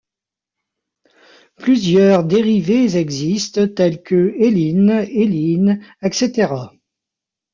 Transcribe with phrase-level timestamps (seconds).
[1.57, 6.41] Plusieurs dérivés existent tel que Elinne Elyne ect.